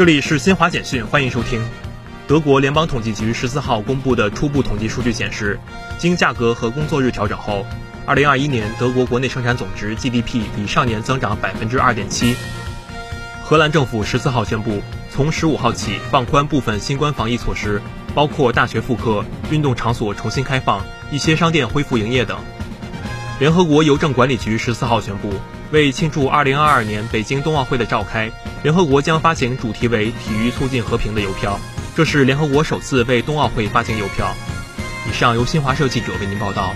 [0.00, 1.62] 这里是新华简讯，欢迎收听。
[2.26, 5.60] 德国联邦统计局十四号公布的初步统计数据显示，
[5.98, 7.66] 经价格和工作日调整后，
[8.06, 12.34] 二零二一年德国国内生产总值 GDP 比上年增长百分之二点七。
[13.44, 17.82] 荷兰政府十四号宣布，从十五号起放宽部分新冠防疫措施，
[18.14, 22.38] 包括大学复课、运动场所重新开放、一些商店恢复营业等。
[23.38, 25.34] 联合国邮政管理局十四号宣布，
[25.72, 28.30] 为庆祝二零二二年北京冬奥会的召开，
[28.62, 31.58] 联合国将发行主题为“体育促进和平”的邮票，
[31.94, 34.34] 这是联合国首次为冬奥会发行邮票。
[35.08, 36.74] 以上由新华社记者为您报道。